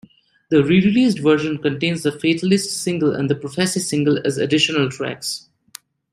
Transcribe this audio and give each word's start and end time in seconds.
The 0.49 0.63
rereleased 0.63 1.19
version 1.19 1.59
contains 1.61 2.01
the 2.01 2.11
Fatalist 2.11 2.81
single 2.81 3.13
and 3.13 3.29
the 3.29 3.35
Prophecy 3.35 3.81
single 3.81 4.19
as 4.25 4.37
additional 4.39 4.89
tracks. 4.89 5.47